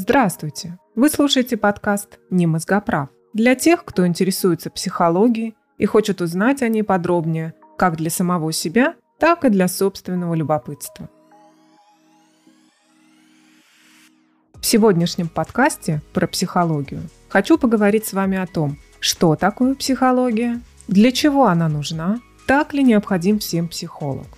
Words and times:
Здравствуйте! 0.00 0.78
Вы 0.94 1.10
слушаете 1.10 1.56
подкаст 1.56 2.20
«Не 2.30 2.46
мозгоправ» 2.46 3.08
для 3.32 3.56
тех, 3.56 3.84
кто 3.84 4.06
интересуется 4.06 4.70
психологией 4.70 5.56
и 5.76 5.86
хочет 5.86 6.20
узнать 6.20 6.62
о 6.62 6.68
ней 6.68 6.84
подробнее 6.84 7.54
как 7.76 7.96
для 7.96 8.08
самого 8.08 8.52
себя, 8.52 8.94
так 9.18 9.44
и 9.44 9.48
для 9.48 9.66
собственного 9.66 10.34
любопытства. 10.34 11.08
В 14.60 14.64
сегодняшнем 14.64 15.28
подкасте 15.28 16.00
про 16.12 16.28
психологию 16.28 17.02
хочу 17.28 17.58
поговорить 17.58 18.06
с 18.06 18.12
вами 18.12 18.38
о 18.38 18.46
том, 18.46 18.78
что 19.00 19.34
такое 19.34 19.74
психология, 19.74 20.60
для 20.86 21.10
чего 21.10 21.46
она 21.46 21.68
нужна, 21.68 22.20
так 22.46 22.72
ли 22.72 22.84
необходим 22.84 23.40
всем 23.40 23.66
психолог. 23.66 24.28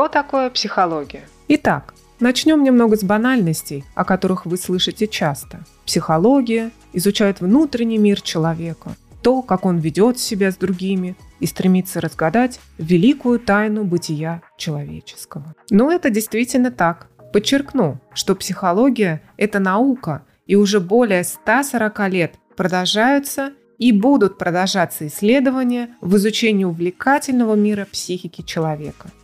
Что 0.00 0.08
такое 0.08 0.48
психология? 0.48 1.28
Итак, 1.48 1.92
начнем 2.20 2.64
немного 2.64 2.96
с 2.96 3.04
банальностей, 3.04 3.84
о 3.94 4.06
которых 4.06 4.46
вы 4.46 4.56
слышите 4.56 5.06
часто. 5.06 5.60
Психология 5.84 6.70
изучает 6.94 7.42
внутренний 7.42 7.98
мир 7.98 8.22
человека, 8.22 8.92
то, 9.20 9.42
как 9.42 9.66
он 9.66 9.76
ведет 9.76 10.18
себя 10.18 10.52
с 10.52 10.56
другими 10.56 11.16
и 11.38 11.44
стремится 11.44 12.00
разгадать 12.00 12.60
великую 12.78 13.40
тайну 13.40 13.84
бытия 13.84 14.40
человеческого. 14.56 15.54
Но 15.68 15.92
это 15.92 16.08
действительно 16.08 16.70
так. 16.70 17.08
Подчеркну, 17.34 18.00
что 18.14 18.34
психология– 18.34 19.20
это 19.36 19.58
наука, 19.58 20.22
и 20.46 20.56
уже 20.56 20.80
более 20.80 21.24
140 21.24 22.08
лет 22.08 22.36
продолжаются 22.56 23.52
и 23.76 23.92
будут 23.92 24.38
продолжаться 24.38 25.06
исследования 25.06 25.90
в 26.00 26.16
изучении 26.16 26.64
увлекательного 26.64 27.54
мира 27.54 27.86
психики 27.92 28.40
человека– 28.40 29.10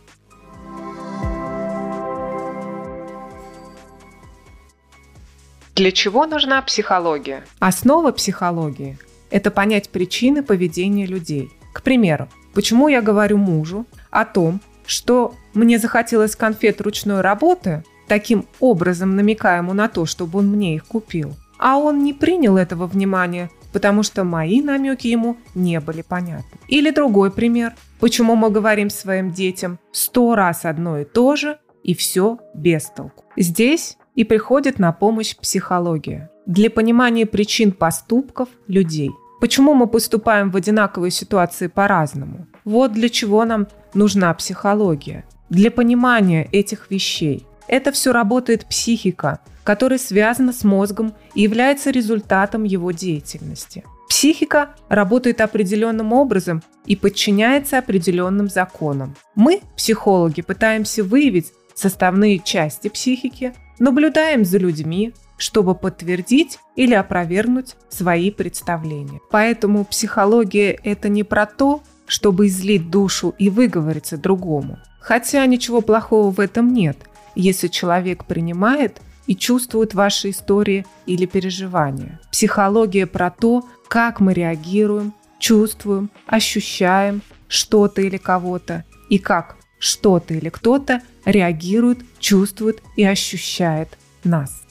Для 5.77 5.91
чего 5.91 6.25
нужна 6.25 6.59
психология? 6.63 7.43
Основа 7.59 8.11
психологии– 8.11 8.97
это 9.29 9.51
понять 9.51 9.89
причины 9.89 10.41
поведения 10.41 11.05
людей. 11.05 11.51
К 11.71 11.83
примеру, 11.83 12.29
почему 12.55 12.87
я 12.87 13.03
говорю 13.03 13.37
мужу 13.37 13.85
о 14.09 14.25
том, 14.25 14.59
что 14.87 15.35
мне 15.53 15.77
захотелось 15.77 16.35
конфет 16.35 16.81
ручной 16.81 17.21
работы, 17.21 17.83
таким 18.07 18.47
образом 18.59 19.15
намекая 19.15 19.59
ему 19.59 19.73
на 19.73 19.87
то, 19.87 20.07
чтобы 20.07 20.39
он 20.39 20.47
мне 20.47 20.73
их 20.73 20.87
купил. 20.87 21.35
А 21.59 21.77
он 21.77 22.03
не 22.03 22.15
принял 22.15 22.57
этого 22.57 22.87
внимания, 22.87 23.51
потому 23.71 24.01
что 24.01 24.23
мои 24.23 24.63
намеки 24.63 25.05
ему 25.05 25.37
не 25.53 25.79
были 25.79 26.01
понятны. 26.01 26.57
Или 26.67 26.89
другой 26.89 27.29
пример. 27.29 27.75
Почему 27.99 28.35
мы 28.35 28.49
говорим 28.49 28.89
своим 28.89 29.31
детям 29.31 29.77
сто 29.91 30.33
раз 30.33 30.65
одно 30.65 30.97
и 30.97 31.05
то 31.05 31.35
же, 31.35 31.59
и 31.83 31.93
все 31.93 32.39
без 32.55 32.85
толку. 32.85 33.25
Здесь 33.35 33.97
и 34.17 34.23
приходит 34.23 34.79
на 34.79 34.91
помощь 34.91 35.37
психология 35.37 36.29
для 36.47 36.69
понимания 36.69 37.25
причин 37.25 37.71
поступков 37.71 38.49
людей. 38.67 39.11
Почему 39.39 39.75
мы 39.75 39.85
поступаем 39.85 40.49
в 40.49 40.55
одинаковой 40.55 41.11
ситуации 41.11 41.67
по-разному? 41.67 42.47
Вот 42.65 42.93
для 42.93 43.09
чего 43.09 43.45
нам 43.45 43.67
нужна 43.93 44.33
психология. 44.33 45.23
Для 45.49 45.69
понимания 45.69 46.49
этих 46.51 46.89
вещей. 46.89 47.45
Это 47.67 47.91
все 47.91 48.11
работает 48.11 48.65
психика, 48.65 49.39
которая 49.63 49.99
связана 49.99 50.51
с 50.51 50.63
мозгом 50.63 51.13
и 51.35 51.43
является 51.43 51.91
результатом 51.91 52.63
его 52.63 52.91
деятельности. 52.91 53.83
Психика 54.09 54.71
работает 54.89 55.41
определенным 55.41 56.11
образом 56.11 56.63
и 56.87 56.95
подчиняется 56.95 57.77
определенным 57.77 58.49
законам. 58.49 59.15
Мы, 59.35 59.61
психологи, 59.75 60.41
пытаемся 60.41 61.03
выявить 61.03 61.53
составные 61.75 62.39
части 62.39 62.87
психики, 62.87 63.53
наблюдаем 63.79 64.45
за 64.45 64.57
людьми, 64.57 65.13
чтобы 65.37 65.75
подтвердить 65.75 66.59
или 66.75 66.93
опровергнуть 66.93 67.75
свои 67.89 68.31
представления. 68.31 69.19
Поэтому 69.29 69.85
психология– 69.85 70.79
это 70.83 71.09
не 71.09 71.23
про 71.23 71.45
то, 71.45 71.81
чтобы 72.07 72.47
излить 72.47 72.89
душу 72.89 73.35
и 73.37 73.49
выговориться 73.49 74.17
другому. 74.17 74.79
Хотя 74.99 75.45
ничего 75.45 75.81
плохого 75.81 76.31
в 76.31 76.39
этом 76.39 76.73
нет, 76.73 76.97
если 77.35 77.67
человек 77.67 78.25
принимает 78.25 79.01
и 79.27 79.35
чувствует 79.35 79.93
ваши 79.93 80.31
истории 80.31 80.85
или 81.05 81.25
переживания. 81.25 82.19
Психология 82.31 83.05
про 83.05 83.29
то, 83.29 83.63
как 83.87 84.19
мы 84.19 84.33
реагируем, 84.33 85.13
чувствуем, 85.39 86.09
ощущаем 86.25 87.21
что-то 87.47 88.01
или 88.01 88.17
кого-то, 88.17 88.83
и 89.09 89.19
как 89.19 89.57
что-то 89.79 90.33
или 90.33 90.49
кто-то 90.49 91.01
реагирует, 91.25 91.99
чувствует 92.19 92.81
и 92.95 93.03
ощущает 93.03 93.97
нас. 94.23 94.63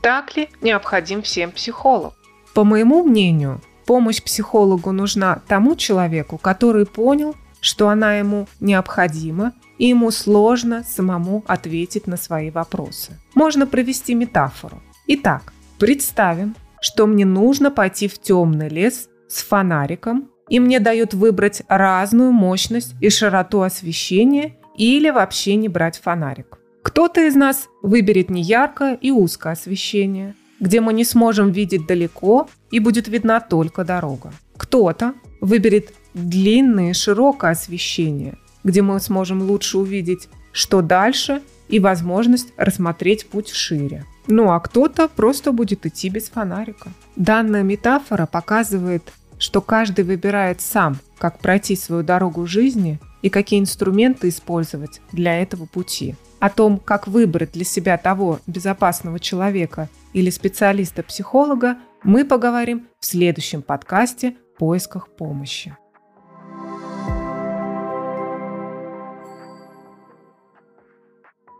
Так 0.00 0.36
ли 0.36 0.50
необходим 0.60 1.22
всем 1.22 1.50
психолог? 1.50 2.14
По 2.52 2.62
моему 2.62 3.02
мнению, 3.02 3.62
помощь 3.86 4.22
психологу 4.22 4.92
нужна 4.92 5.40
тому 5.48 5.76
человеку, 5.76 6.36
который 6.36 6.84
понял, 6.84 7.34
что 7.60 7.88
она 7.88 8.16
ему 8.16 8.46
необходима, 8.60 9.54
и 9.78 9.86
ему 9.86 10.10
сложно 10.10 10.84
самому 10.84 11.42
ответить 11.46 12.06
на 12.06 12.16
свои 12.16 12.50
вопросы. 12.50 13.18
Можно 13.34 13.66
провести 13.66 14.14
метафору. 14.14 14.82
Итак, 15.06 15.52
представим, 15.78 16.54
что 16.80 17.06
мне 17.06 17.24
нужно 17.24 17.70
пойти 17.70 18.06
в 18.06 18.18
темный 18.18 18.68
лес 18.68 19.08
с 19.28 19.42
фонариком, 19.42 20.30
и 20.48 20.60
мне 20.60 20.80
дают 20.80 21.14
выбрать 21.14 21.62
разную 21.68 22.32
мощность 22.32 22.94
и 23.00 23.08
широту 23.10 23.62
освещения 23.62 24.56
или 24.76 25.10
вообще 25.10 25.56
не 25.56 25.68
брать 25.68 25.98
фонарик. 25.98 26.58
Кто-то 26.82 27.26
из 27.26 27.34
нас 27.34 27.68
выберет 27.82 28.28
неяркое 28.28 28.94
и 28.94 29.10
узкое 29.10 29.54
освещение, 29.54 30.34
где 30.60 30.80
мы 30.80 30.92
не 30.92 31.04
сможем 31.04 31.50
видеть 31.50 31.86
далеко 31.86 32.48
и 32.70 32.78
будет 32.78 33.08
видна 33.08 33.40
только 33.40 33.84
дорога. 33.84 34.32
Кто-то 34.56 35.14
выберет 35.40 35.92
длинное 36.12 36.90
и 36.90 36.94
широкое 36.94 37.52
освещение, 37.52 38.36
где 38.64 38.82
мы 38.82 39.00
сможем 39.00 39.42
лучше 39.42 39.78
увидеть, 39.78 40.28
что 40.52 40.82
дальше, 40.82 41.42
и 41.68 41.80
возможность 41.80 42.52
рассмотреть 42.56 43.26
путь 43.26 43.48
шире. 43.48 44.04
Ну 44.26 44.50
а 44.50 44.60
кто-то 44.60 45.08
просто 45.08 45.52
будет 45.52 45.84
идти 45.86 46.08
без 46.08 46.28
фонарика. 46.28 46.90
Данная 47.16 47.62
метафора 47.62 48.26
показывает, 48.26 49.12
что 49.38 49.60
каждый 49.60 50.04
выбирает 50.04 50.60
сам, 50.60 50.96
как 51.18 51.38
пройти 51.38 51.76
свою 51.76 52.02
дорогу 52.02 52.46
жизни 52.46 52.98
и 53.22 53.28
какие 53.28 53.60
инструменты 53.60 54.28
использовать 54.28 55.00
для 55.12 55.40
этого 55.40 55.66
пути. 55.66 56.14
О 56.40 56.50
том, 56.50 56.78
как 56.78 57.06
выбрать 57.06 57.52
для 57.52 57.64
себя 57.64 57.96
того 57.98 58.40
безопасного 58.46 59.18
человека 59.18 59.88
или 60.12 60.30
специалиста-психолога, 60.30 61.78
мы 62.02 62.24
поговорим 62.24 62.86
в 63.00 63.06
следующем 63.06 63.62
подкасте 63.62 64.36
«Поисках 64.58 65.08
помощи». 65.08 65.76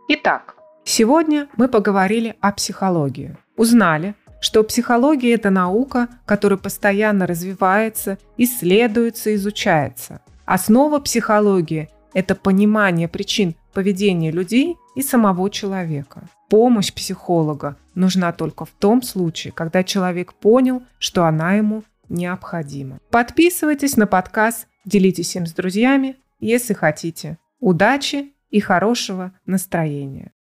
Итак, 0.07 0.55
сегодня 0.85 1.49
мы 1.57 1.67
поговорили 1.67 2.35
о 2.39 2.51
психологии. 2.53 3.35
Узнали, 3.57 4.15
что 4.39 4.63
психология– 4.63 5.33
это 5.35 5.49
наука, 5.49 6.07
которая 6.25 6.57
постоянно 6.57 7.27
развивается, 7.27 8.17
исследуется, 8.37 9.33
изучается. 9.35 10.21
Основа 10.45 10.99
психологии– 10.99 11.89
это 12.13 12.35
понимание 12.35 13.07
причин 13.07 13.55
поведения 13.73 14.31
людей 14.31 14.77
и 14.95 15.01
самого 15.01 15.49
человека. 15.49 16.29
Помощь 16.49 16.93
психолога 16.93 17.75
нужна 17.95 18.31
только 18.31 18.65
в 18.65 18.69
том 18.69 19.01
случае, 19.01 19.51
когда 19.51 19.83
человек 19.83 20.33
понял, 20.33 20.83
что 20.99 21.25
она 21.25 21.53
ему 21.53 21.83
необходима. 22.07 22.99
Подписывайтесь 23.09 23.97
на 23.97 24.05
подкаст, 24.05 24.67
делитесь 24.85 25.35
им 25.35 25.47
с 25.47 25.53
друзьями, 25.53 26.17
если 26.39 26.73
хотите. 26.73 27.37
Удачи 27.59 28.33
и 28.51 28.59
хорошего 28.59 29.31
настроения. 29.45 30.31